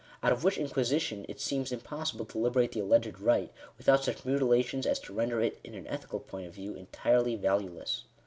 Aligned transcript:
Out 0.23 0.31
of 0.31 0.43
which 0.43 0.57
inquisition 0.57 1.27
it 1.29 1.39
seems 1.39 1.71
impossible 1.71 2.25
to 2.25 2.39
liberate 2.39 2.71
the 2.71 2.79
alleged 2.79 3.19
right, 3.19 3.51
without 3.77 4.03
such 4.03 4.25
mutilations 4.25 4.87
as 4.87 4.97
to 5.01 5.13
render 5.13 5.41
it, 5.41 5.59
in 5.63 5.75
an 5.75 5.85
ethical 5.85 6.19
point 6.19 6.47
of 6.47 6.55
view, 6.55 6.73
entirely 6.73 7.35
valueless. 7.35 8.05